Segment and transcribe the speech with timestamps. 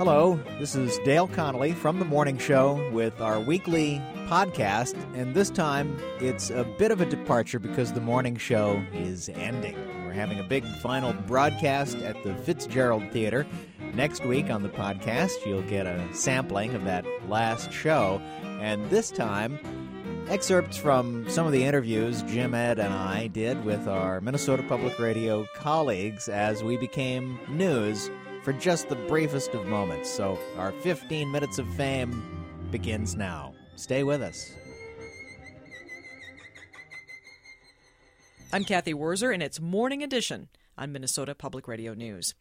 [0.00, 5.50] Hello, this is Dale Connolly from The Morning Show with our weekly podcast, and this
[5.50, 9.76] time it's a bit of a departure because The Morning Show is ending.
[10.06, 13.46] We're having a big final broadcast at the Fitzgerald Theater.
[13.92, 18.22] Next week on the podcast, you'll get a sampling of that last show,
[18.58, 19.58] and this time,
[20.30, 24.98] excerpts from some of the interviews Jim Ed and I did with our Minnesota Public
[24.98, 28.08] Radio colleagues as we became news
[28.42, 30.10] for just the briefest of moments.
[30.10, 32.22] So, our 15 minutes of fame
[32.70, 33.54] begins now.
[33.76, 34.52] Stay with us.
[38.52, 42.34] I'm Cathy Wurzer, and it's Morning Edition on Minnesota Public Radio News.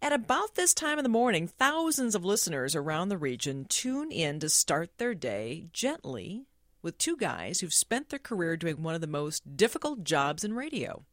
[0.00, 4.40] At about this time in the morning, thousands of listeners around the region tune in
[4.40, 6.44] to start their day gently
[6.80, 10.54] with two guys who've spent their career doing one of the most difficult jobs in
[10.54, 11.04] radio.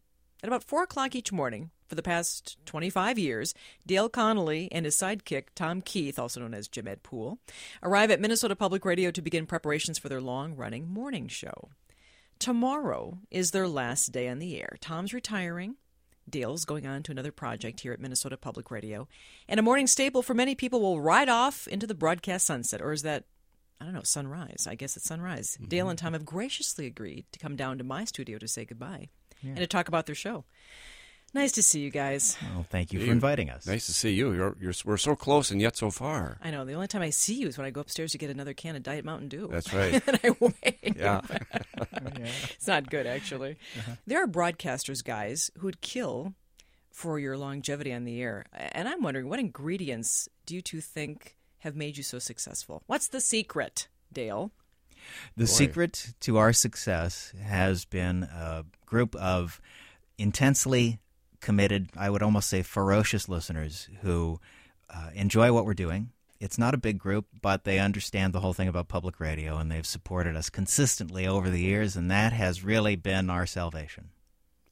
[0.43, 3.53] At about 4 o'clock each morning, for the past 25 years,
[3.85, 7.37] Dale Connolly and his sidekick, Tom Keith, also known as Jim Ed Poole,
[7.83, 11.69] arrive at Minnesota Public Radio to begin preparations for their long running morning show.
[12.39, 14.75] Tomorrow is their last day on the air.
[14.81, 15.75] Tom's retiring.
[16.27, 19.07] Dale's going on to another project here at Minnesota Public Radio.
[19.47, 22.81] And a morning staple for many people will ride off into the broadcast sunset.
[22.81, 23.25] Or is that,
[23.79, 24.65] I don't know, sunrise?
[24.67, 25.57] I guess it's sunrise.
[25.57, 25.69] Mm-hmm.
[25.69, 29.09] Dale and Tom have graciously agreed to come down to my studio to say goodbye
[29.43, 29.51] yeah.
[29.51, 30.45] and to talk about their show.
[31.33, 32.37] Nice to see you guys.
[32.53, 33.65] Well, thank you for inviting us.
[33.65, 34.33] Nice to see you.
[34.33, 36.37] You're, you're, we're so close and yet so far.
[36.43, 36.63] I know.
[36.63, 38.75] The only time I see you is when I go upstairs to get another can
[38.75, 39.47] of Diet Mountain Dew.
[39.51, 40.01] That's right.
[40.07, 40.95] and I wait.
[40.97, 41.21] Yeah.
[42.53, 43.57] It's not good, actually.
[43.77, 43.91] Uh-huh.
[44.05, 46.33] There are broadcasters, guys, who'd kill
[46.91, 48.45] for your longevity on the air.
[48.53, 52.83] And I'm wondering, what ingredients do you two think have made you so successful?
[52.87, 54.51] What's the secret, Dale?
[55.35, 55.51] The Boy.
[55.51, 59.59] secret to our success has been a group of
[60.17, 60.99] intensely
[61.43, 64.39] committed, I would almost say ferocious listeners who
[64.89, 66.09] uh, enjoy what we're doing.
[66.39, 69.71] It's not a big group, but they understand the whole thing about public radio and
[69.71, 74.09] they've supported us consistently over the years, and that has really been our salvation.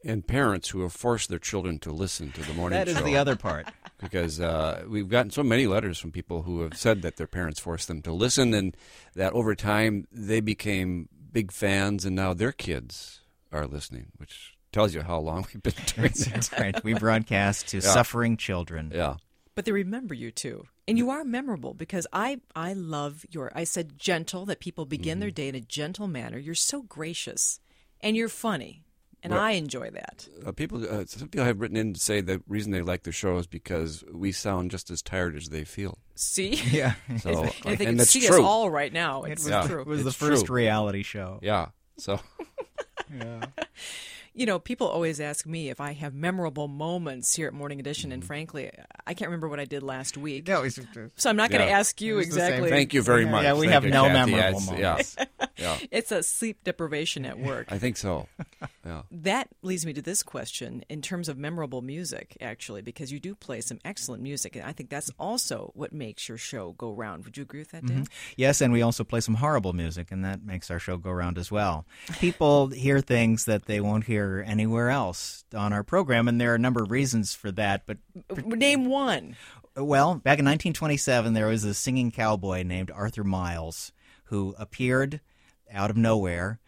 [0.04, 2.96] And parents who have forced their children to listen to the morning that show.
[2.96, 3.68] That is the other part.
[4.02, 7.60] because uh, we've gotten so many letters from people who have said that their parents
[7.60, 8.76] forced them to listen, and
[9.14, 13.22] that over time they became big fans, and now their kids
[13.52, 16.52] are listening, which tells you how long we've been doing it.
[16.54, 16.84] right.
[16.84, 17.82] We broadcast to yeah.
[17.82, 18.92] suffering children.
[18.94, 19.16] Yeah.
[19.56, 20.66] But they remember you too.
[20.88, 25.14] And you are memorable because I I love your I said gentle that people begin
[25.14, 25.20] mm-hmm.
[25.22, 26.38] their day in a gentle manner.
[26.38, 27.60] You're so gracious
[28.02, 28.84] and you're funny.
[29.24, 30.28] And well, I enjoy that.
[30.44, 33.12] Uh, people, uh, some people have written in to say the reason they like the
[33.12, 36.00] show is because we sound just as tired as they feel.
[36.16, 38.38] See, yeah, so and they can see true.
[38.38, 39.22] us all right now.
[39.24, 39.82] It's it was, true.
[39.82, 40.56] It was it's the first true.
[40.56, 41.38] reality show.
[41.44, 41.68] Yeah,
[41.98, 42.20] so
[43.16, 43.46] yeah
[44.34, 48.12] you know, people always ask me if I have memorable moments here at Morning Edition,
[48.12, 48.28] and mm-hmm.
[48.28, 48.72] frankly,
[49.06, 50.48] I can't remember what I did last week.
[50.48, 52.70] No, so I'm not going to ask you exactly.
[52.70, 53.44] Thank you very much.
[53.44, 54.32] Yeah, we Thank have you, no Cathy.
[54.32, 55.16] memorable moments.
[55.20, 55.26] Yeah.
[55.58, 55.78] yeah.
[55.92, 57.68] It's a sleep deprivation at work.
[57.70, 58.28] I think so.
[58.86, 59.04] Yeah.
[59.12, 63.36] That leads me to this question in terms of memorable music, actually, because you do
[63.36, 67.26] play some excellent music, and I think that's also what makes your show go round.
[67.26, 68.04] Would you agree with that, Dan?
[68.04, 68.34] Mm-hmm.
[68.38, 71.38] Yes, and we also play some horrible music, and that makes our show go round
[71.38, 71.86] as well.
[72.20, 76.52] People hear things that they won't hear anywhere else else on our program, and there
[76.52, 77.86] are a number of reasons for that.
[77.86, 77.98] But
[78.46, 79.36] name one.
[79.76, 83.92] Well, back in 1927, there was a singing cowboy named Arthur Miles
[84.26, 85.22] who appeared
[85.72, 86.60] out of nowhere,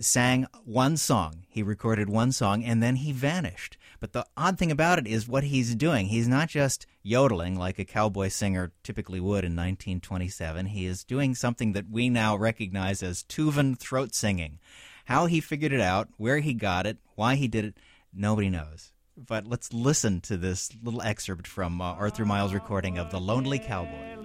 [0.00, 1.44] sang one song.
[1.48, 3.76] He recorded one song, and then he vanished.
[4.00, 6.06] But the odd thing about it is what he's doing.
[6.06, 10.66] He's not just yodeling like a cowboy singer typically would in 1927.
[10.66, 14.58] He is doing something that we now recognize as Tuvan throat singing.
[15.04, 17.76] How he figured it out, where he got it, why he did it,
[18.12, 18.92] nobody knows.
[19.16, 23.58] But let's listen to this little excerpt from uh, Arthur Miles' recording of The Lonely
[23.58, 24.16] Cowboy.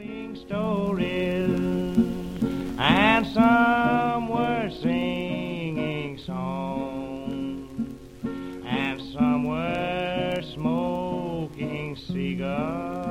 [2.77, 5.24] And some were singing
[6.25, 13.04] songs, and some were smoking cigarettes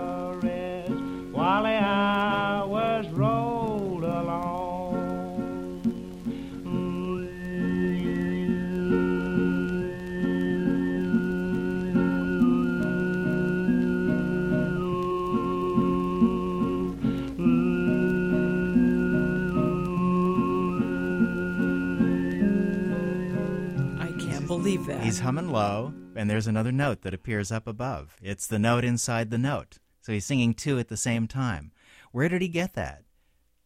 [24.77, 25.05] believe that.
[25.05, 28.17] He's humming low, and there's another note that appears up above.
[28.23, 29.79] It's the note inside the note.
[30.01, 31.73] So he's singing two at the same time.
[32.13, 33.03] Where did he get that?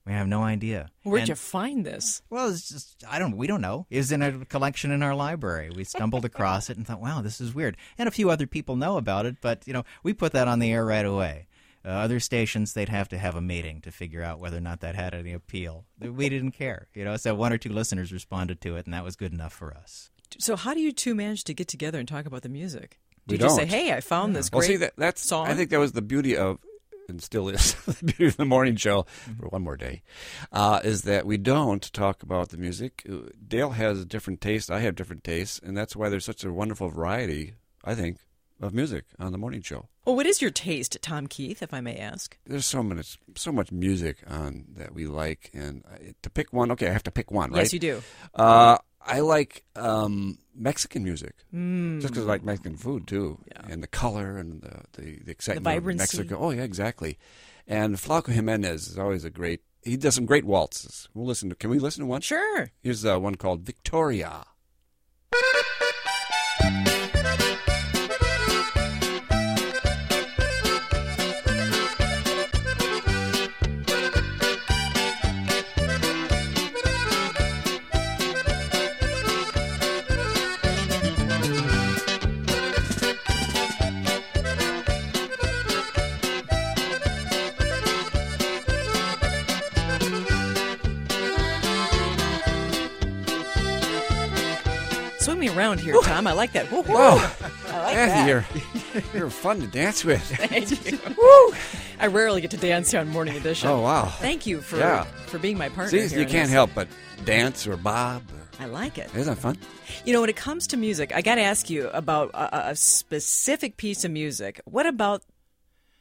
[0.06, 0.90] We have no idea.
[1.02, 2.22] Where'd and, you find this?
[2.30, 3.36] Well, it's just I don't.
[3.36, 3.86] We don't know.
[3.90, 5.70] It was in a collection in our library.
[5.74, 8.76] We stumbled across it and thought, "Wow, this is weird." And a few other people
[8.76, 11.46] know about it, but you know, we put that on the air right away
[11.84, 14.80] Uh, other stations, they'd have to have a meeting to figure out whether or not
[14.80, 15.84] that had any appeal.
[16.00, 17.16] We didn't care, you know.
[17.18, 20.10] So one or two listeners responded to it, and that was good enough for us.
[20.38, 22.98] So how do you two manage to get together and talk about the music?
[23.26, 23.68] We Did you say, don't.
[23.68, 25.46] "Hey, I found this Well, great see, that, that's song"?
[25.48, 26.58] I think that was the beauty of,
[27.08, 29.40] and still is the beauty of the morning show Mm-hmm.
[29.40, 30.02] for one more day,
[30.52, 33.02] uh, is that we don't talk about the music.
[33.10, 34.70] Uh, Dale has a different taste.
[34.70, 37.54] I have different tastes, and that's why there's such a wonderful variety.
[37.84, 38.18] I think
[38.60, 39.86] of music on the morning show.
[40.04, 42.36] Well, what is your taste, Tom Keith, if I may ask?
[42.46, 46.72] There's so much, so much music on that we like, and I, to pick one,
[46.72, 47.58] okay, I have to pick one, right?
[47.58, 48.02] Yes, you do.
[48.34, 53.62] Uh, I like um, Mexican music, just because I like Mexican food too, Yeah.
[53.68, 56.18] and the color and the the, the excitement of vibrancy.
[56.18, 56.38] Mexico.
[56.38, 57.18] Oh yeah, exactly.
[57.66, 59.60] And Flaco Jimenez is always a great.
[59.82, 61.08] He does some great waltzes.
[61.14, 61.54] We'll listen to.
[61.54, 62.20] Can we listen to one?
[62.20, 62.70] Sure.
[62.82, 64.44] Here's uh, one called Victoria.
[95.58, 96.26] Around here, Tom.
[96.28, 96.70] I like that.
[96.70, 96.94] Woo, woo.
[96.94, 97.16] Whoa,
[97.68, 98.28] I like Cathy, that.
[98.28, 98.44] you're
[99.20, 100.22] you're fun to dance with.
[100.36, 100.98] Thank you.
[101.18, 101.54] Woo.
[101.98, 103.68] I rarely get to dance here on Morning Edition.
[103.68, 104.04] Oh wow.
[104.06, 105.02] Thank you for Yeah.
[105.26, 105.90] for being my partner.
[105.90, 106.52] See, here you can't this.
[106.52, 106.86] help but
[107.24, 108.22] dance or bob.
[108.60, 109.10] I like it.
[109.14, 109.56] Isn't that fun?
[110.04, 112.76] You know, when it comes to music, I got to ask you about a, a
[112.76, 114.60] specific piece of music.
[114.64, 115.22] What about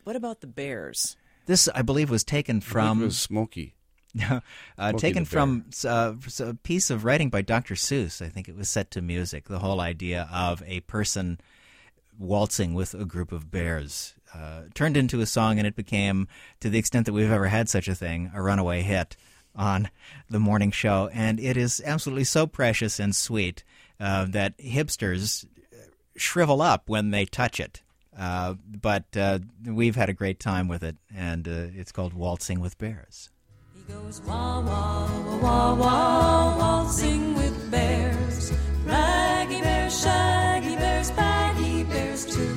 [0.03, 1.17] what about the Bears?
[1.47, 3.73] This, I believe, was taken it from was Smoky.
[4.29, 4.39] uh,
[4.77, 7.75] Smokey taken from uh, a piece of writing by Dr.
[7.75, 8.21] Seuss.
[8.21, 9.47] I think it was set to music.
[9.47, 11.39] The whole idea of a person
[12.19, 16.27] waltzing with a group of bears uh, turned into a song, and it became,
[16.59, 19.15] to the extent that we've ever had such a thing, a runaway hit
[19.55, 19.89] on
[20.29, 21.09] the morning show.
[21.13, 23.63] And it is absolutely so precious and sweet
[23.99, 25.45] uh, that hipsters
[26.15, 27.81] shrivel up when they touch it.
[28.17, 32.59] Uh, but uh, we've had a great time with it, and uh, it's called Waltzing
[32.59, 33.29] with Bears.
[33.87, 38.51] Goes wah wah wah wah wah waltzing with bears,
[38.83, 42.55] raggy bears, shaggy bears, baggy bears too.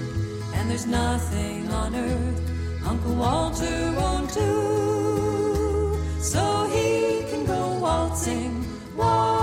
[0.54, 2.40] And there's nothing on earth
[2.84, 8.64] Uncle Walter won't do, so he can go waltzing,
[8.96, 9.39] wah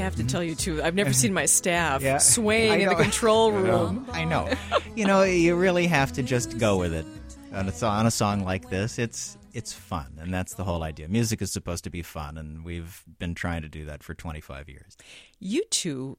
[0.00, 0.82] have to tell you too.
[0.82, 4.06] I've never seen my staff Yeah, swaying in the control room.
[4.12, 4.52] I know.
[4.96, 7.06] you know, you really have to just go with it
[7.52, 8.98] on a, on a song like this.
[8.98, 11.08] It's it's fun, and that's the whole idea.
[11.08, 14.68] Music is supposed to be fun, and we've been trying to do that for 25
[14.68, 14.96] years.
[15.40, 16.18] You two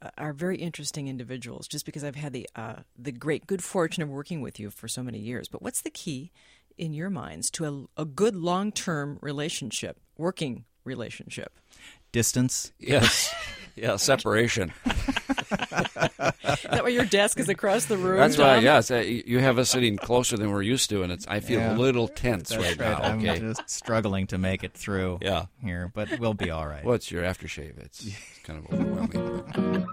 [0.00, 1.68] uh, are very interesting individuals.
[1.68, 4.88] Just because I've had the uh, the great good fortune of working with you for
[4.88, 5.48] so many years.
[5.48, 6.32] But what's the key
[6.76, 11.58] in your minds to a, a good long term relationship, working relationship?
[12.14, 12.70] Distance.
[12.78, 13.34] Yes.
[13.74, 14.72] yeah, separation.
[14.86, 18.18] Is that why your desk is across the room?
[18.18, 18.64] That's why, Tom?
[18.64, 18.90] yes.
[18.92, 21.26] uh, you you have us sitting closer than we're used to, and it's.
[21.26, 21.74] I feel Yeah.
[21.74, 23.02] a little tense That's right, right.
[23.02, 23.04] now.
[23.04, 23.40] I'm Okay.
[23.40, 25.46] just struggling to make it through Yeah.
[25.60, 26.84] here, but we'll be all right.
[26.84, 27.78] What's your aftershave?
[27.84, 29.86] It's, it's kind of overwhelming.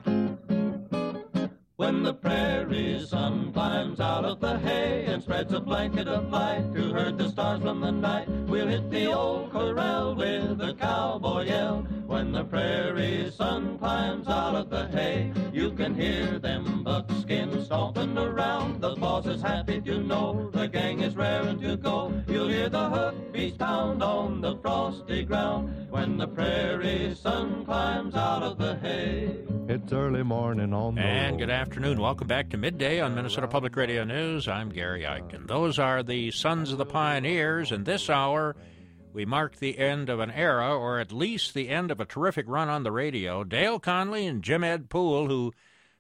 [2.03, 6.91] The prairie sun climbs out of the hay and spreads a blanket of light to
[6.91, 11.86] herd the stars from the night, we'll hit the old corral with a cowboy yell.
[12.08, 18.17] When the prairie sun climbs out of the hay, you can hear them buckskins stomping
[18.17, 18.81] around.
[18.81, 22.12] The boss is happy to know the gang is raring to go.
[22.27, 22.89] You'll hear the
[23.31, 29.38] hoofbeats pound on the frosty ground when the prairie sun climbs out of the hay.
[29.69, 31.39] It's early morning on the And road.
[31.39, 32.00] good afternoon.
[32.01, 34.47] Welcome back to Midday on Minnesota Public Radio News.
[34.47, 35.47] I'm Gary Eichten.
[35.47, 38.55] Those are the Sons of the Pioneers, and this hour
[39.13, 42.45] we mark the end of an era, or at least the end of a terrific
[42.50, 43.43] run on the radio.
[43.43, 45.53] Dale Connolly and Jim Ed Poole, who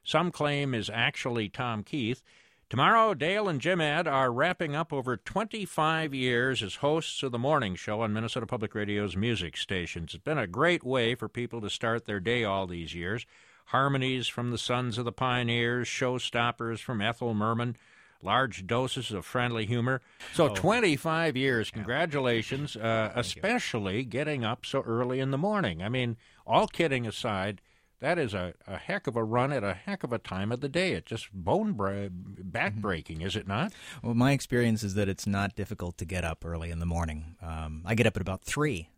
[0.03, 2.23] some claim is actually Tom Keith.
[2.71, 7.37] Tomorrow, Dale and Jim Ed are wrapping up over 25 years as hosts of the
[7.37, 10.13] morning show on Minnesota Public Radio's music stations.
[10.13, 13.25] It's been a great way for people to start their day all these years.
[13.65, 17.75] Harmonies from the Sons of the Pioneers, showstoppers from Ethel Merman,
[18.23, 19.99] large doses of friendly humor.
[20.33, 21.71] So, 25 years.
[21.71, 25.83] Congratulations, uh, especially getting up so early in the morning.
[25.83, 26.15] I mean,
[26.47, 27.59] all kidding aside,
[28.01, 30.59] that is a, a heck of a run at a heck of a time of
[30.59, 30.91] the day.
[30.91, 33.71] It's just bone bra- back breaking, is it not?
[34.03, 37.35] Well, my experience is that it's not difficult to get up early in the morning.
[37.41, 38.89] Um, I get up at about three,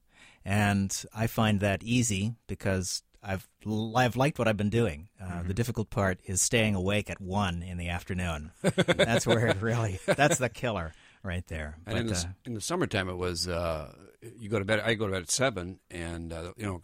[0.44, 3.48] and I find that easy because I've
[3.96, 5.10] I've liked what I've been doing.
[5.22, 5.48] Uh, Mm-hmm.
[5.48, 8.52] The difficult part is staying awake at one in the afternoon.
[8.62, 10.94] that's where it really that's the killer
[11.24, 11.78] right there.
[11.86, 13.94] And in, But, the, uh, in the summertime, it was uh,
[14.38, 14.80] you go to bed.
[14.82, 16.82] I go to bed at seven, and uh, you know,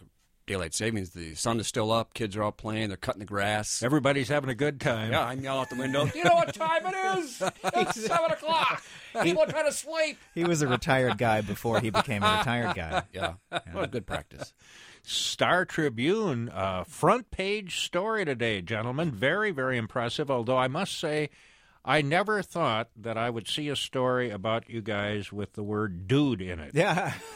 [0.49, 1.11] daylight savings.
[1.11, 2.15] The sun is still up.
[2.15, 2.87] Kids are out playing.
[2.87, 3.83] They're cutting the grass.
[3.83, 5.11] Everybody's having a good time.
[5.11, 6.07] Yeah, I'm yelling out the window.
[6.07, 7.43] Do you know what time it is?
[7.75, 8.83] It's seven o'clock.
[9.21, 10.17] People are trying to sleep.
[10.33, 13.03] he was a retired guy before he became a retired guy.
[13.13, 13.33] Yeah,
[13.71, 14.53] what a good practice.
[15.03, 19.11] Star Tribune uh, front page story today, gentlemen.
[19.11, 20.31] Very, very impressive.
[20.31, 21.29] Although I must say,
[21.86, 26.07] I never thought that I would see a story about you guys with the word
[26.07, 26.71] "dude" in it.
[26.75, 27.13] Yeah,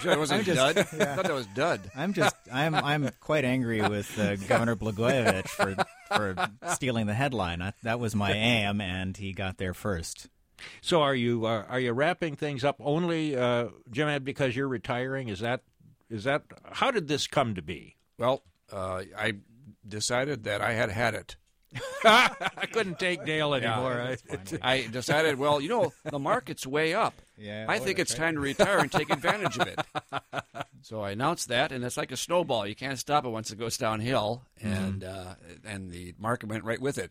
[0.00, 0.78] Sure, it wasn't just- dud.
[0.78, 1.90] I thought that was dud.
[1.94, 5.76] I'm just I'm I'm quite angry with uh, Governor Blagojevich for
[6.08, 7.60] for stealing the headline.
[7.62, 10.28] I, that was my aim, and he got there first.
[10.80, 14.66] So, are you uh, are you wrapping things up only, uh, Jim Ed, because you're
[14.68, 15.28] retiring?
[15.28, 15.62] Is that
[16.10, 16.42] is that
[16.72, 17.96] how did this come to be?
[18.18, 18.42] Well,
[18.72, 19.34] uh, I
[19.86, 21.36] decided that I had had it.
[22.04, 24.00] I couldn't take Dale anymore.
[24.00, 24.16] I-
[24.62, 27.14] I decided, well, you know, the market's way up.
[27.36, 29.80] Yeah, I boy, think that's it's time to retire and take advantage of it.
[30.82, 32.64] So I announced that, and it's like a snowball.
[32.66, 35.34] You can't stop it once it goes downhill, and uh,
[35.66, 37.10] and the market went right with it.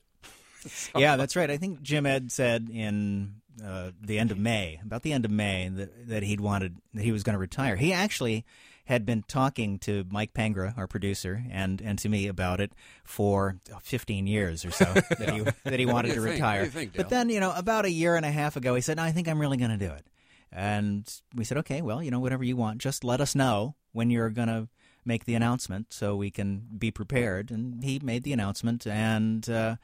[0.95, 1.51] yeah, that's right.
[1.51, 5.31] I think Jim Ed said in uh, the end of May, about the end of
[5.31, 7.75] May, that, that he'd wanted that he was going to retire.
[7.75, 8.45] He actually
[8.87, 12.71] had been talking to Mike Pengra, our producer, and, and to me about it
[13.03, 14.85] for 15 years or so
[15.19, 16.35] that he that he wanted to think?
[16.35, 16.61] retire.
[16.61, 18.75] What do you think, but then, you know, about a year and a half ago,
[18.75, 20.07] he said, no, "I think I'm really going to do it."
[20.53, 24.09] And we said, "Okay, well, you know, whatever you want, just let us know when
[24.09, 24.67] you're going to."
[25.05, 29.77] Make the announcement so we can be prepared, and he made the announcement, and uh,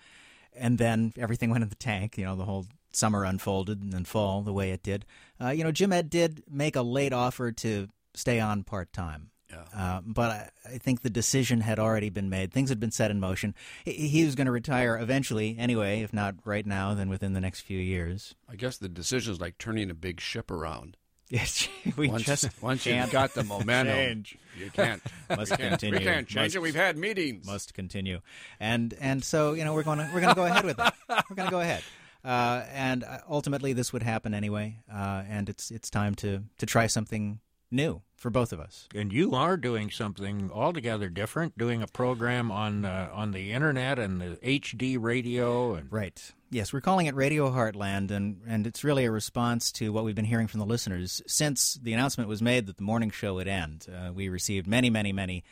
[0.54, 2.18] and then everything went in the tank.
[2.18, 5.06] You know, the whole summer unfolded and then fall the way it did.
[5.42, 9.30] Uh, you know, Jim Ed did make a late offer to stay on part time.
[9.76, 12.52] Uh, but I, I think the decision had already been made.
[12.52, 13.54] Things had been set in motion.
[13.86, 17.40] He, he was going to retire eventually, anyway, if not right now, then within the
[17.42, 18.34] next few years.
[18.50, 20.98] I guess the decision is like turning a big ship around.
[21.30, 21.68] Yes,
[21.98, 24.38] we Once, just once you've got the momentum, change.
[24.60, 25.02] you can't.
[25.30, 26.00] Must we can't, continue.
[26.00, 26.62] We can't change Must- it.
[26.62, 27.48] We've had meetings.
[27.48, 28.20] must continue,
[28.60, 30.94] and and so you know we're going to we're going to go ahead with it.
[31.10, 31.82] We're going to go ahead,
[32.24, 36.66] uh, and uh, ultimately this would happen anyway, uh, and it's it's time to to
[36.68, 37.40] try something
[37.74, 38.88] new for both of us.
[38.96, 44.00] And you are doing something altogether different, doing a program on uh, on the internet
[44.00, 46.32] and the HD radio and Right.
[46.50, 50.14] Yes, we're calling it Radio Heartland, and, and it's really a response to what we've
[50.14, 51.20] been hearing from the listeners.
[51.26, 54.92] Since the announcement was made that the morning show would end, uh, we received many,
[54.92, 55.44] many, many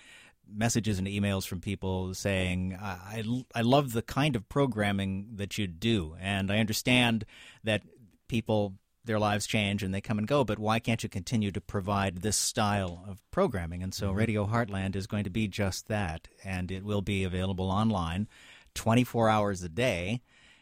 [0.48, 5.58] messages and emails from people saying, I, I, I love the kind of programming that
[5.58, 7.26] you do, and I understand
[7.64, 7.82] that
[8.28, 8.76] people.
[9.04, 12.18] Their lives change and they come and go, but why can't you continue to provide
[12.18, 13.82] this style of programming?
[13.82, 17.70] And so, Radio Heartland is going to be just that, and it will be available
[17.70, 18.28] online
[18.76, 20.22] 24 hours a day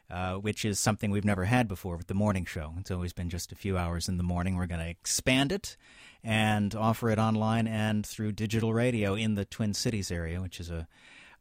[0.09, 2.73] uh, which is something we've never had before with the morning show.
[2.79, 4.55] It's always been just a few hours in the morning.
[4.55, 5.77] We're going to expand it
[6.23, 10.69] and offer it online and through digital radio in the Twin Cities area, which is
[10.69, 10.87] a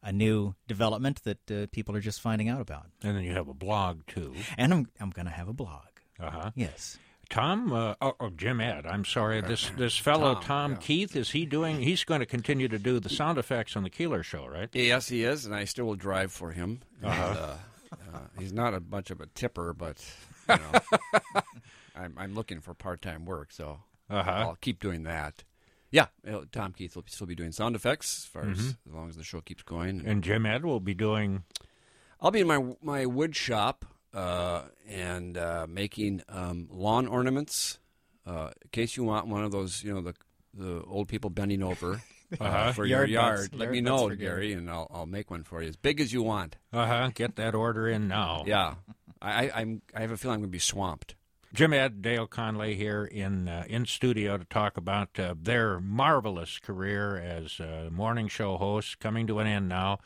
[0.00, 2.86] a new development that uh, people are just finding out about.
[3.02, 4.32] and then you have a blog too.
[4.56, 5.86] And I'm I'm going to have a blog.
[6.20, 6.50] Uh huh.
[6.54, 6.98] Yes.
[7.30, 9.42] Tom, uh, oh, oh, Jim Ed, I'm sorry.
[9.42, 10.76] This this fellow Tom, Tom, yeah.
[10.78, 11.82] Keith is he doing?
[11.82, 14.70] He's going to continue to do the sound effects on the Keillor show, right?
[14.72, 16.80] Yes, he is, and I still will drive for him.
[17.02, 17.54] And, uh,
[17.92, 20.02] uh, he's not a much of a tipper, but
[20.48, 20.80] you know,
[21.94, 24.30] I'm, I'm looking for part-time work, so Uh-huh.
[24.30, 25.44] I'll keep doing that.
[25.90, 26.06] Yeah,
[26.52, 29.25] Tom Keith will still be doing sound effects as far as as long as the
[29.25, 30.02] show keeps going.
[30.06, 31.44] And Jim Ed will be doing.
[32.22, 37.78] I'll be in my my wood shop uh, and uh, making um, lawn ornaments.
[38.26, 40.14] Uh, in case you want one of those, you know, the
[40.54, 42.02] the old people bending over
[42.40, 43.54] uh, for your Yard yard, butts.
[43.54, 44.08] let Yard me know.
[44.10, 46.56] Gary, and I'll I'll make one for you as big as you want.
[46.72, 47.10] Uh huh.
[47.14, 48.44] Get that order in now.
[48.46, 48.74] Yeah,
[49.22, 51.14] I, I I'm I have a feeling I'm going to be swamped.
[51.54, 56.58] Jim Ed, Dale Connolly here in uh, in studio to talk about uh, their marvelous
[56.58, 59.98] career as uh, morning show hosts, coming to an end now.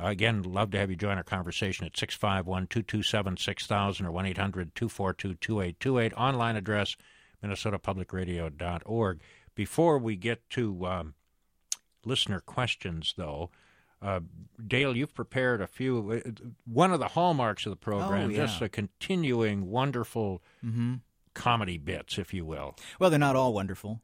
[0.00, 4.26] Uh, again, love to have you join our conversation at 651 227 6000 or 1
[4.26, 6.12] 800 242 2828.
[6.14, 6.96] Online address
[7.42, 9.20] minnesotapublicradio.org.
[9.54, 11.14] Before we get to um,
[12.04, 13.50] listener questions, though,
[14.02, 14.20] uh,
[14.66, 16.10] Dale, you've prepared a few.
[16.26, 16.30] uh,
[16.66, 18.36] One of the hallmarks of the program, Oh, yeah.
[18.46, 20.94] just a continuing wonderful Mm-hmm.
[21.34, 22.76] comedy bits, if you will.
[22.98, 24.00] Well, they're not all wonderful,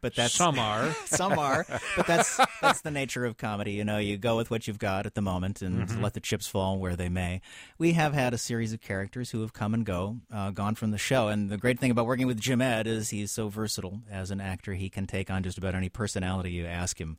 [0.00, 0.94] but that's Some are.
[1.06, 3.72] some are, but that's that's the nature of comedy.
[3.72, 6.46] You know, you go with what you've got at the moment and let the chips
[6.46, 7.40] fall where they may.
[7.78, 10.90] We have had a series of characters who have come and go, uh, gone from
[10.90, 14.00] the show, and the great thing about working with Jim Ed is he's so versatile
[14.10, 14.74] as an actor.
[14.74, 17.18] He can take on just about any personality you ask him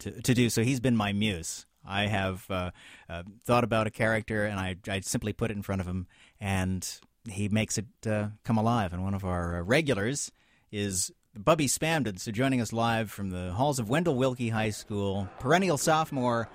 [0.00, 0.50] to, to do.
[0.50, 1.66] So he's been my muse.
[1.86, 2.70] I have uh,
[3.08, 6.06] uh, thought about a character, and I, I simply put it in front of him,
[6.40, 6.86] and
[7.28, 8.92] he makes it uh, come alive.
[8.92, 10.30] And one of our uh, regulars
[10.70, 12.18] is Bubby Spamden.
[12.18, 16.48] So joining us live from the halls of Wendell Willkie High School, perennial sophomore,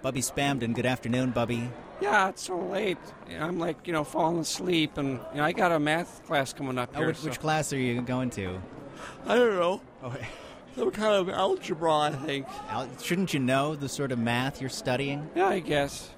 [0.00, 0.74] Bubby Spamden.
[0.74, 1.68] Good afternoon, Bubby.
[2.00, 2.98] Yeah, it's so late.
[3.38, 6.78] I'm like, you know, falling asleep, and you know, I got a math class coming
[6.78, 7.06] up Oh, here.
[7.08, 8.60] which, so- which class are you going to?
[9.26, 9.80] I don't know.
[10.02, 10.14] Oh,
[10.76, 12.46] Some kind of algebra, I think.
[12.70, 15.28] Al- shouldn't you know the sort of math you're studying?
[15.34, 16.08] Yeah, I guess.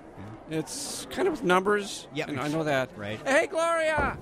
[0.50, 2.06] It's kind of with numbers.
[2.14, 2.26] Yeah.
[2.28, 2.90] and I know that.
[2.96, 3.18] Right.
[3.26, 4.18] Hey, Gloria,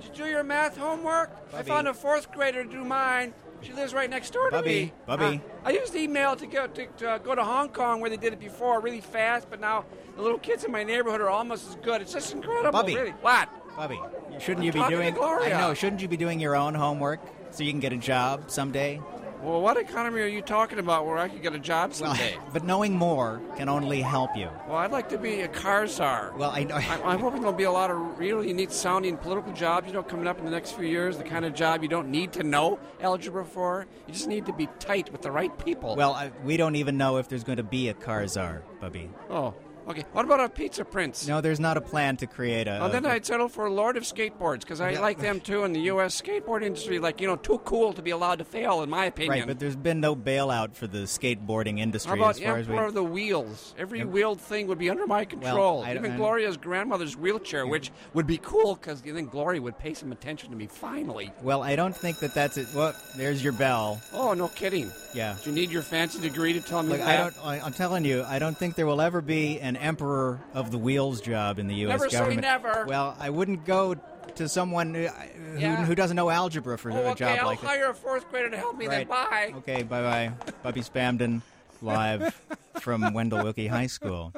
[0.00, 1.30] did you do your math homework?
[1.54, 3.34] I found a fourth grader to do mine.
[3.62, 4.92] She lives right next door to Bubby, me.
[5.06, 5.40] Bubby.
[5.64, 8.16] Uh, I used email to go to, to uh, go to Hong Kong where they
[8.16, 9.48] did it before, really fast.
[9.48, 9.84] But now
[10.16, 12.02] the little kids in my neighborhood are almost as good.
[12.02, 12.96] It's just incredible, Bubby.
[12.96, 13.10] really.
[13.20, 13.48] What?
[13.76, 14.00] Bubby,
[14.40, 15.14] shouldn't you be doing?
[15.14, 15.54] Gloria.
[15.54, 15.74] I know.
[15.74, 19.00] Shouldn't you be doing your own homework so you can get a job someday?
[19.42, 22.36] Well, what economy are you talking about where I could get a job Well, someday?
[22.52, 24.48] but knowing more can only help you.
[24.68, 26.32] Well, I'd like to be a car czar.
[26.36, 26.76] Well, I know.
[26.76, 30.02] I'm, I'm hoping there'll be a lot of really neat sounding political jobs, you know,
[30.04, 31.18] coming up in the next few years.
[31.18, 33.86] The kind of job you don't need to know algebra for.
[34.06, 35.96] You just need to be tight with the right people.
[35.96, 39.10] Well, I, we don't even know if there's going to be a car czar, Bubby.
[39.28, 39.54] oh,
[39.88, 40.04] okay.
[40.12, 41.26] What about a pizza prince?
[41.26, 42.78] No, there's not a plan to create a.
[42.80, 45.00] Well, then I'd settle for Lord of Skateboards because I Yeah.
[45.00, 45.64] like them too.
[45.64, 46.20] In the U.S.
[46.20, 49.30] skateboard industry, like you know, too cool to be allowed to fail, in my opinion.
[49.38, 52.66] right, but there's been no bailout for the skateboarding How industry about as far as
[52.68, 52.74] we.
[52.74, 53.74] Emperor of the Wheels?
[53.78, 55.82] Every wheeled thing would be under my control.
[55.82, 59.60] I don't- Even I- Gloria's grandmother's wheelchair, which would be cool because you think Gloria
[59.62, 61.32] would pay some attention to me finally.
[61.42, 62.68] Well, I don't think that that's it.
[62.74, 64.00] Well, there's your bell.
[64.12, 64.90] Oh, no kidding.
[65.14, 65.36] Yeah.
[65.42, 67.08] Do you need your fancy degree to tell me Look, that?
[67.08, 67.34] I don't.
[67.44, 70.78] I, I'm telling you, I don't think there will ever be an emperor of the
[70.78, 72.00] wheels job in the U.S.
[72.00, 72.40] Never say government.
[72.42, 72.84] never.
[72.86, 73.94] Well, I wouldn't go
[74.36, 75.84] to someone who, who, Yeah.
[75.84, 77.66] who doesn't know algebra for Oh, a okay, job I'll like that.
[77.66, 79.06] hire a fourth grader to help me then.
[79.06, 79.52] Bye.
[79.58, 80.32] Okay, bye bye.
[80.62, 81.42] Bubby Spamden,
[81.82, 82.34] live
[82.80, 84.32] from Wendell Willkie High School.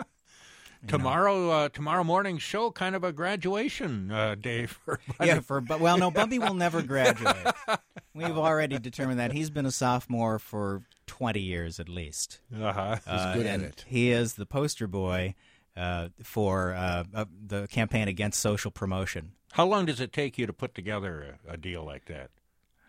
[0.89, 5.01] Tomorrow, uh, tomorrow morning's show, kind of a graduation uh, day for.
[5.21, 7.37] Yeah, for but well, no, Bubby will never graduate.
[8.15, 12.41] We've already determined that he's been a sophomore for 20 years at least.
[12.55, 12.97] Uh-huh.
[13.07, 13.85] Uh, good at it.
[13.87, 15.35] He is the poster boy
[15.77, 19.33] uh, for uh, uh, the campaign against social promotion.
[19.53, 22.31] How long does it take you to put together a, a deal like that?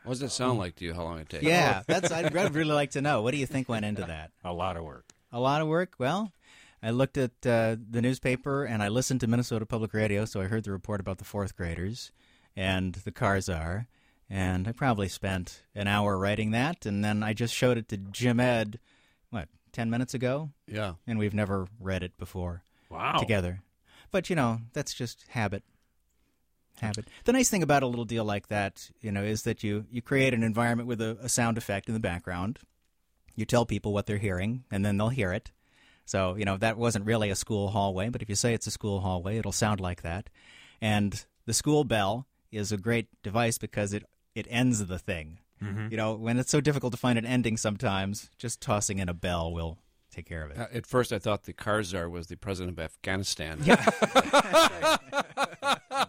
[0.04, 0.94] What does it sound like to you?
[0.94, 1.44] How long it takes?
[1.44, 3.24] Yeah, that's I'd I'd really like to know.
[3.24, 4.32] What do you think went into that?
[4.44, 5.06] A lot of work.
[5.32, 5.94] A lot of work.
[5.98, 6.32] Well,
[6.86, 10.46] I looked at uh, the newspaper and I listened to Minnesota Public Radio, so I
[10.46, 12.12] heard the report about the fourth graders
[12.56, 13.88] and the car czar,
[14.30, 17.98] and I probably spent an hour writing that, and then I just showed it to
[17.98, 18.80] Jim Ed,
[19.32, 20.94] what, ten minutes ago, Yeah.
[21.08, 23.18] and we've never read it before Wow.
[23.18, 23.62] together.
[24.12, 25.64] But you know, that's just habit.
[26.80, 27.08] Habit.
[27.24, 30.02] The nice thing about a little deal like that, you know, is that you you
[30.04, 32.60] create an environment with a, a sound effect in the background.
[33.36, 35.52] You tell people what they're hearing, and then they'll hear it.
[36.06, 38.72] So you know that wasn't really a school hallway, but if you say it's a
[38.72, 40.30] school hallway, it'll sound like that.
[40.82, 44.04] And the school bell is a great device because it
[44.36, 45.40] it ends the thing.
[45.90, 49.16] You know, when it's so difficult to find an ending, sometimes just tossing in a
[49.16, 49.80] bell will
[50.12, 50.60] take care of it.
[50.60, 53.60] Uh, At first, I thought the Karzar was the president of Afghanistan.
[53.64, 53.84] Yeah.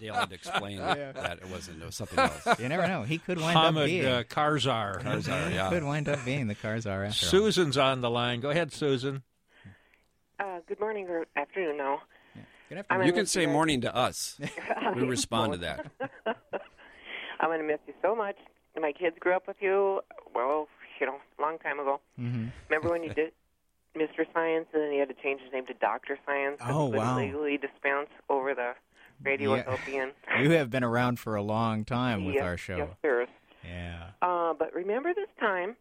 [0.01, 1.81] They had to explain that it wasn't.
[1.83, 2.61] It was something else.
[2.61, 3.03] You never know.
[3.05, 4.05] He could wind up Hamid being.
[4.05, 5.03] uh, Karzai.
[5.03, 7.31] Karzai, He could wind up being the cars are after all.
[7.31, 8.41] Susan's on the line.
[8.41, 9.23] Go ahead, Susan.
[10.39, 12.01] Uh, good morning or afternoon now.
[12.69, 13.53] Good I'm You can say guys.
[13.53, 14.39] morning to us.
[14.95, 15.87] We respond to that.
[17.41, 18.37] I'm going to miss you so much.
[18.81, 20.01] My kids grew up with you,
[20.35, 20.69] well,
[21.01, 22.01] you know, a long time ago.
[22.19, 22.51] Mhm.
[22.69, 23.33] Remember when you did
[23.97, 24.27] Mr.
[24.33, 26.19] Science and then you had to change his name to Dr.
[26.27, 26.59] Science?
[26.65, 27.19] Oh, he couldn't wow.
[27.19, 28.75] legally dispense over the
[29.23, 29.71] radio Yeah.
[29.71, 30.13] without.
[30.43, 32.77] You have been around for a long time with yes, our show.
[32.77, 33.27] Yes, sir.
[33.65, 34.11] Yeah.
[34.23, 35.77] Uh, but remember this time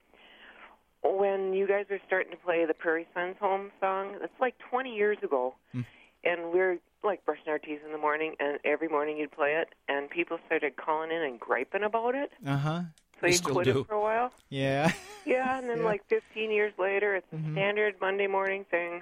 [1.13, 4.15] when you guys were starting to play the Prairie Sons Home song?
[4.21, 5.55] It's like 20 years ago.
[5.71, 5.81] Hmm.
[6.23, 9.69] And we're like brushing our teeth in the morning, and every morning you'd play it,
[9.87, 12.31] and people started calling in and griping about it.
[12.45, 12.81] Uh huh.
[13.21, 13.79] So you quit do.
[13.81, 14.31] it for a while.
[14.49, 14.91] Yeah.
[15.27, 15.83] Yeah, and then Yeah.
[15.83, 15.85] Mm-hmm.
[15.85, 19.01] like 15 years later, it's a standard Monday morning thing.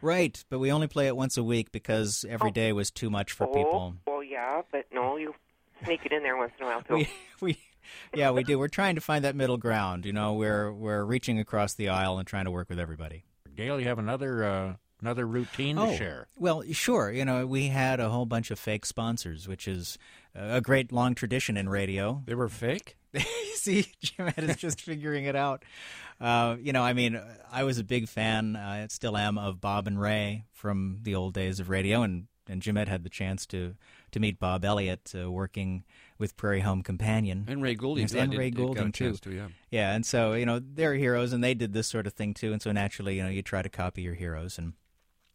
[0.00, 2.52] right, but we only play it once a week because every Oh.
[2.52, 3.94] day was too much for oh, people.
[4.06, 5.34] well, yeah, but no, you
[5.84, 6.94] sneak it in there once in a while too.
[7.40, 7.58] We we
[8.14, 8.58] yeah we do.
[8.58, 10.04] We're trying to find that middle ground.
[10.06, 13.24] You know, we're we're reaching across the aisle and trying to work with everybody.
[13.54, 16.28] Gail, you have another uh, another routine to share.
[16.36, 17.10] Well, sure.
[17.10, 19.98] You know, we had a whole bunch of fake sponsors, which is
[20.34, 22.22] a great long tradition in radio.
[22.26, 22.96] They were fake?
[23.54, 25.64] See, Jim Ed is just figuring it out.
[26.20, 27.20] Uh, you know, I mean,
[27.50, 31.34] I was a big fan, I still am, of Bob and Ray from the old
[31.34, 33.74] days of radio, and and Jim Ed had the chance to
[34.10, 35.84] to meet Bob Elliott uh, working
[36.18, 38.02] with Prairie Home Companion And Ray Goulding.
[38.02, 39.12] Yes, and Ray did- got a Goulding too.
[39.14, 39.48] to, yeah.
[39.70, 42.52] Yeah, and so you know they're heroes, and they did this sort of thing too,
[42.52, 44.72] and so naturally, you know, you try to copy your heroes, and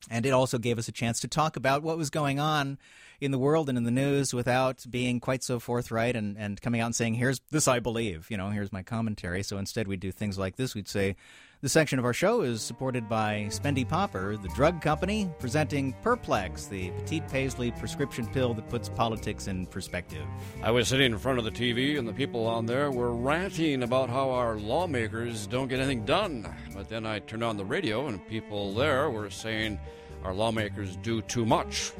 [0.09, 2.77] and it also gave us a chance to talk about what was going on
[3.21, 6.81] in the world and in the news without being quite so forthright and, and coming
[6.81, 9.43] out and saying, here's this I believe, you know, here's my commentary.
[9.43, 10.75] So instead we'd do things like this.
[10.75, 11.15] We'd say,
[11.63, 16.65] this section of our show is supported by Spendy Popper, the drug company, presenting Perplex,
[16.65, 20.25] the petite paisley prescription pill that puts politics in perspective.
[20.61, 23.83] I was sitting in front of the TV, and the people on there were ranting
[23.83, 26.53] about how our lawmakers don't get anything done.
[26.75, 29.79] But then I turned on the radio, and people there were saying
[30.25, 31.93] our lawmakers do too much.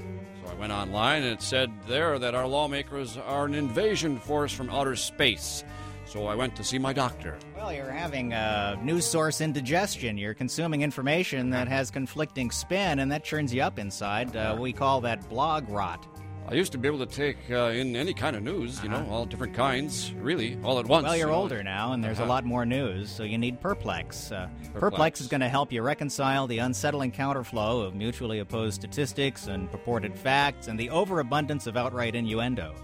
[0.43, 4.51] So I went online, and it said there that our lawmakers are an invasion force
[4.51, 5.63] from outer space.
[6.05, 7.37] So I went to see my doctor.
[7.55, 10.17] Well, you're having a news source indigestion.
[10.17, 14.35] You're consuming information that has conflicting spin, and that churns you up inside.
[14.35, 16.05] Uh, we call that blog rot.
[16.45, 19.07] I used to be able to take uh, in any kind of news, you know,
[19.09, 21.05] all different kinds, really, all at once.
[21.05, 21.39] Well, you're you know.
[21.39, 22.33] older now, and there's a Uh-huh.
[22.33, 24.29] lot more news, so you need Perplex.
[24.29, 24.79] Uh, Perplex.
[24.79, 29.71] Perplex is going to help you reconcile the unsettling counterflow of mutually opposed statistics and
[29.71, 32.75] purported facts and the overabundance of outright innuendo.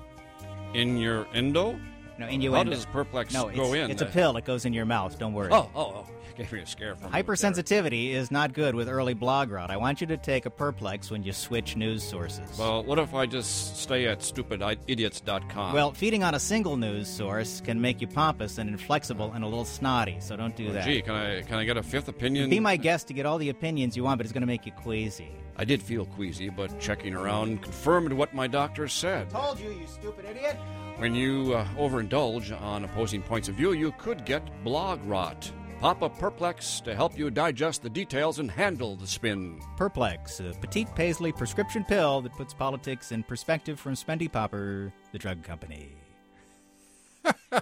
[0.74, 1.78] In your endo?
[2.20, 2.72] No, innuendo.
[2.72, 3.92] How does Perplex no, go it's, in?
[3.92, 4.36] It's a pill.
[4.36, 5.18] It goes in your mouth.
[5.18, 5.50] Don't worry.
[5.54, 6.08] Oh, oh, oh.
[6.40, 9.70] You gave me a scare from Hypersensitivity is not good with early blog rot.
[9.70, 12.58] I want you to take a Perplex when you switch news sources.
[12.58, 15.74] Well, what if I just stay at stupididiots.com?
[15.74, 19.48] Well, feeding on a single news source can make you pompous and inflexible and a
[19.48, 20.86] little snotty, so don't do that.
[20.86, 22.50] gee, can I can I get a fifth opinion?
[22.50, 24.66] Be my guest to get all the opinions you want, but it's going to make
[24.66, 25.32] you queasy.
[25.58, 29.30] I did feel queasy, but checking around confirmed what my doctor said.
[29.30, 30.56] Told you, you stupid idiot.
[31.00, 35.52] When you uh, overindulge on opposing points of view, you could get blog rot.
[35.80, 39.62] Pop a Perplex to help you digest the details and handle the spin.
[39.78, 45.18] Perplex, a petite paisley prescription pill that puts politics in perspective from Spendy Popper, the
[45.18, 45.88] drug company.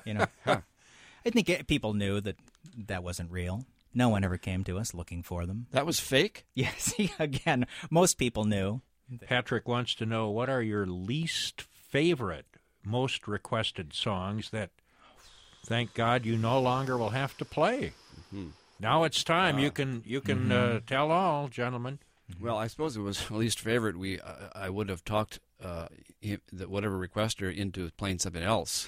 [0.04, 2.38] you know, I think people knew that
[2.88, 3.66] that wasn't real.
[3.94, 5.68] No one ever came to us looking for them.
[5.72, 6.46] That was fake?
[6.56, 8.82] Yes, again, most people knew.
[9.28, 12.48] Patrick wants to know what are your least favorite,
[12.84, 14.72] most requested songs that,
[15.68, 17.94] thank God, you no longer will have to play.
[18.80, 19.58] Now it's time.
[19.60, 22.00] you can you can uh, tell all, gentlemen.
[22.40, 23.98] Well, I suppose it was least favorite.
[23.98, 25.88] We uh, I would have talked uh,
[26.24, 28.88] i- the whatever requester into playing something else.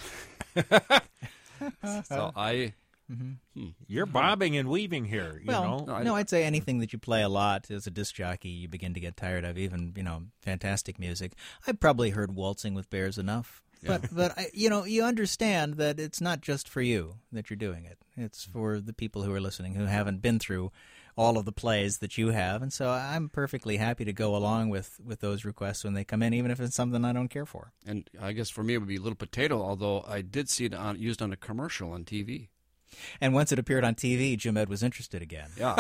[2.06, 2.74] so I
[3.88, 5.40] You're bobbing and weaving here.
[5.42, 8.16] You well, know, no, I'd say anything that you play a lot as a disc
[8.16, 9.58] jockey, you begin to get tired of.
[9.58, 11.34] Even you know, fantastic music.
[11.66, 16.00] I've probably heard "Waltzing with Bears" enough, but but I, you know, you understand that
[16.00, 17.98] it's not just for you that you're doing it.
[18.18, 18.52] It's mm.
[18.52, 20.72] for the people who are listening who haven't been through
[21.16, 24.70] all of the plays that you have, and so I'm perfectly happy to go along
[24.70, 27.46] with with those requests when they come in, even if it's something I don't care
[27.46, 27.74] for.
[27.86, 29.62] and I guess for me it would be a Little Potato.
[29.62, 32.50] Although I did see it on, used on a commercial on TV.
[33.22, 35.50] And once it appeared on TV, Jim Ed was interested again.
[35.58, 35.76] Yeah.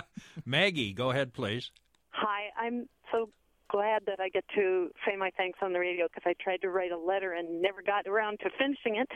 [0.44, 1.70] Maggie, go ahead, please.
[2.10, 3.30] Hi, I'm so
[3.70, 6.92] glad I get to say my thanks on the radio because I tried to write
[6.92, 9.08] a letter and never got around to finishing it.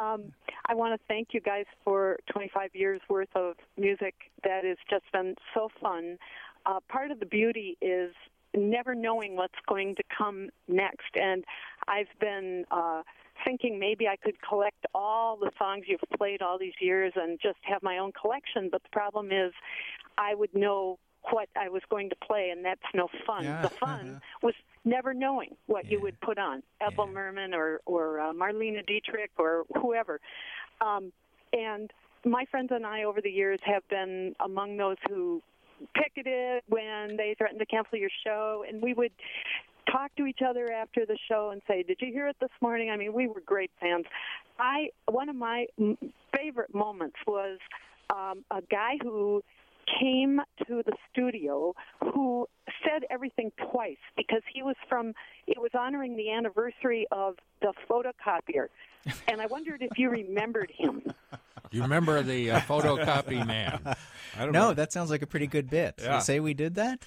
[0.00, 0.32] Um,
[0.66, 5.04] I want to thank you guys for 25 years worth of music that has just
[5.12, 6.18] been so fun.
[6.66, 8.12] Uh, part of the beauty is
[8.54, 11.44] never knowing what's going to come next, and
[11.86, 12.64] I've been.
[12.70, 13.02] Uh,
[13.44, 17.58] thinking maybe I could collect all the songs you've played all these years and just
[17.62, 18.68] have my own collection.
[18.68, 19.52] But the problem is,
[20.18, 20.98] I would know
[21.30, 23.44] what I was going to play, and that's no fun.
[23.44, 23.62] Yeah.
[23.62, 27.12] The fun was never knowing what you would put on Ethel Yeah.
[27.12, 30.20] Merman or or uh, Marlene Dietrich or whoever.
[30.80, 31.12] Um,
[31.52, 31.90] and
[32.24, 35.42] my friends and I, over the years, have been among those who
[35.94, 39.12] picketed when they threatened to cancel your show, and we would
[39.90, 42.90] talk to each other after the show and say, "Did you hear it this morning?"
[42.90, 44.06] I mean, we were great fans.
[44.58, 45.66] I one of my
[46.36, 47.58] favorite moments was
[48.14, 49.42] um, a guy who
[50.00, 52.46] came to the studio who
[52.84, 55.12] said everything twice because he was from
[55.46, 58.66] it was honoring the anniversary of the photocopier
[59.28, 61.02] and i wondered if you remembered him
[61.70, 63.80] You remember the uh, photocopy man?
[64.38, 64.74] I don't No, know.
[64.74, 65.96] that sounds like a pretty good bit.
[66.02, 66.14] Yeah.
[66.14, 67.04] You say we did that?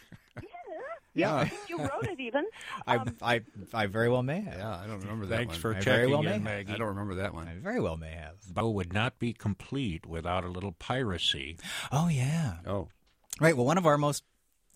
[1.13, 2.45] Yeah you wrote it even
[2.87, 3.41] I, Um, I,
[3.73, 4.57] I very well may have.
[4.57, 5.59] Yeah, I don't remember that Thanks one.
[5.61, 6.51] for I very checking well in, may.
[6.57, 6.73] Maggie.
[6.73, 7.47] I don't remember that one.
[7.47, 8.35] I very well may have.
[8.49, 11.57] Bo would not be complete without a little piracy.
[11.91, 12.55] Oh yeah.
[12.65, 12.87] Oh.
[13.39, 13.55] Right.
[13.57, 14.23] Well, one of our most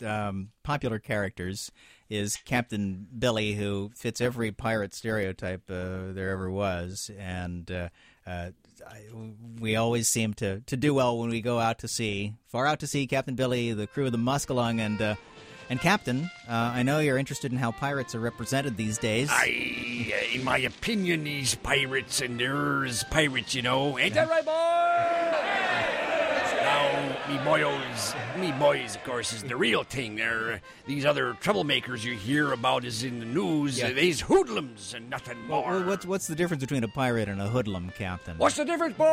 [0.04, 1.70] um, popular characters
[2.10, 7.88] is Captain Billy, who fits every pirate stereotype uh, there ever was, and uh,
[8.26, 8.50] uh,
[8.86, 9.00] I,
[9.58, 12.34] we always seem to, to do well when we go out to sea.
[12.48, 15.14] Far out to sea, Captain Billy, the crew of the Muskelung, and uh,
[15.68, 19.28] And Captain, uh, I know you're interested in how pirates are represented these days.
[19.30, 23.98] I, uh, in my opinion, these pirates and there's pirates, you know.
[23.98, 24.52] Ain't that right, boys?
[26.62, 30.16] Now, me boys, me boys, of course, is the real thing.
[30.16, 33.78] They're these other troublemakers you hear about is in the news.
[33.78, 33.88] Yeah.
[33.88, 35.64] Uh, these hoodlums and nothing more.
[35.68, 38.38] well, what's what's the difference between a pirate and a hoodlum, Captain?
[38.38, 39.06] What's the difference, boys?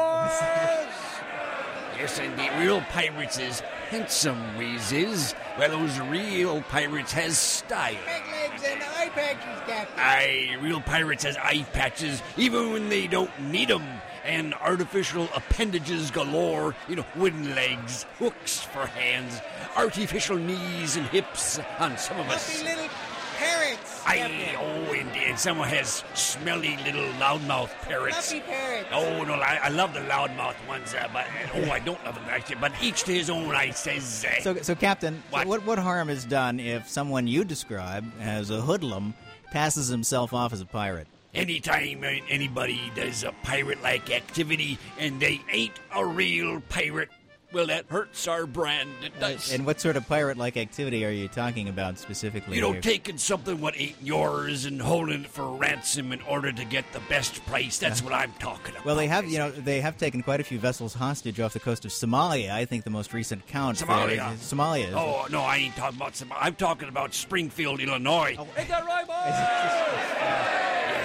[1.97, 3.61] yes, and the real pirates is
[3.93, 7.93] handsome wheezes, while those real pirates has style.
[7.93, 9.99] legs and eye patches, Captain.
[9.99, 13.85] Aye, real pirates has eye patches even when they don't need 'em,
[14.25, 16.73] and artificial appendages galore.
[16.87, 19.39] You know, wooden legs, hooks for hands,
[19.75, 22.49] artificial knees and hips on some of us.
[22.49, 22.89] Fluffy little
[23.37, 24.55] parrots, Aye, Captain.
[24.89, 25.39] oh, indeed.
[25.39, 28.31] Someone has smelly little loudmouth parrots.
[28.31, 28.89] Fluffy parrots.
[28.91, 32.25] Oh no, I, I love the loudmouth ones, uh, but oh, I don't love them
[32.29, 32.57] actually.
[32.57, 34.25] But each to his own, I says.
[34.27, 35.47] Uh, So, so Captain, so What?
[35.47, 39.13] what what harm is done if someone you describe as a hoodlum
[39.51, 41.07] passes himself off as a pirate?
[41.35, 47.09] anytime uh, anybody does a pirate-like activity and they ain't a real pirate,
[47.53, 48.89] well, that hurts our brand.
[49.03, 49.51] It does.
[49.53, 52.55] And what sort of pirate-like activity are you talking about specifically?
[52.55, 52.81] you know, here?
[52.81, 56.99] taking something what ain't yours and holding it for ransom in order to get the
[57.09, 57.77] best price.
[57.77, 58.85] That's what I'm talking about.
[58.85, 61.59] Well, they have, you know, they have taken quite a few vessels hostage off the
[61.59, 62.51] coast of Somalia.
[62.51, 63.77] I think the most recent count.
[63.77, 64.33] Somalia.
[64.33, 64.87] is- Somalia.
[64.89, 66.37] is- Oh no, I ain't talking about Somalia.
[66.41, 68.35] I'm talking about Springfield, Illinois.
[68.39, 68.47] Oh.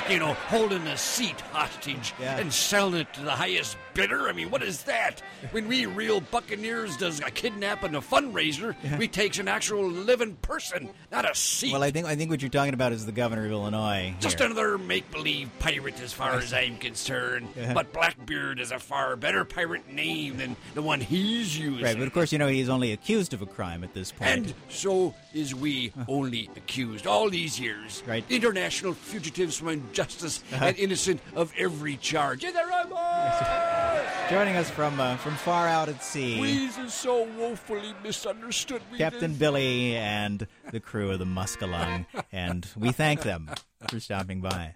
[0.09, 2.38] You know, holding a seat hostage Yeah.
[2.38, 4.29] and selling it to the highest bidder.
[4.29, 5.21] I mean, what is that?
[5.51, 10.37] When we real buccaneers does a kidnap and a fundraiser, we takes an actual living
[10.37, 11.73] person, not a seat.
[11.73, 14.14] Well, I think I think what you're talking about is the governor of Illinois.
[14.21, 17.49] Just another make-believe pirate, as far as I'm concerned.
[17.57, 17.75] Yeah.
[17.75, 21.85] But Blackbeard is a far better pirate name than the one he's using.
[21.85, 24.31] Right, but of course, you know he's only accused of a crime at this point.
[24.31, 28.03] And so is we only accused all these years.
[28.07, 28.25] Right.
[28.31, 30.64] International fugitives from injustice Uh-huh.
[30.66, 32.42] and innocent of every charge.
[32.42, 34.26] That right.
[34.30, 38.82] Joining us from uh, from far out at sea, is so woefully misunderstood.
[38.96, 39.34] Captain.
[39.34, 43.50] Billy and the crew of the Muscalung, and we thank them
[43.88, 44.74] for stopping by.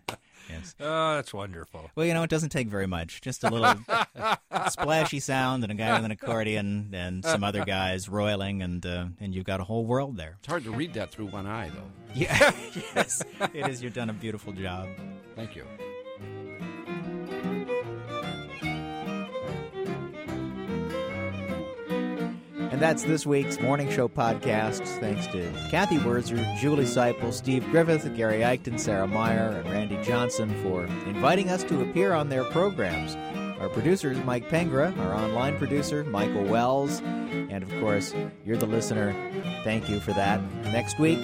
[0.50, 0.74] Yes.
[0.81, 1.90] Oh, that's wonderful.
[1.94, 3.20] Well, you know, it doesn't take very much.
[3.20, 3.74] Just a little
[4.70, 9.07] splashy sound and a guy with an accordion and some other guys roiling, and uh,
[9.20, 10.37] and you've got a whole world there.
[10.40, 11.90] It's hard to read that through one eye, though.
[12.14, 12.52] Yeah,
[12.94, 13.22] yes,
[13.55, 13.83] it is.
[13.83, 14.87] You've done a beautiful job.
[15.35, 15.64] Thank you.
[22.83, 24.85] That's this week's Morning Show podcast.
[24.99, 30.53] Thanks to Cathy Wurzer, Julie Seipel, Steve Griffith, Gary Eichten, Sarah Meyer, and Randy Johnson
[30.64, 33.14] for inviting us to appear on their programs.
[33.61, 38.66] Our producer is Mike Pengra, our online producer, Michael Wells, and of course, you're the
[38.66, 39.14] listener.
[39.62, 40.42] Thank you for that.
[40.64, 41.21] Next week,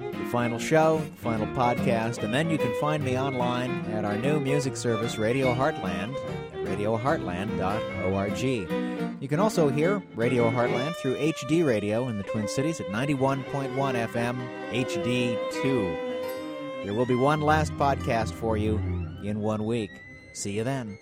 [0.00, 4.16] the final show, the final podcast, and then you can find me online at our
[4.16, 6.16] new music service, Radio Heartland,
[6.52, 8.85] at radioheartland.org.
[9.18, 13.74] You can also hear Radio Heartland through HD Radio in the Twin Cities at 91.1
[13.74, 14.36] FM
[14.72, 16.84] HD2.
[16.84, 18.76] There will be one last podcast for you
[19.24, 19.90] in one week.
[20.34, 20.98] See you then.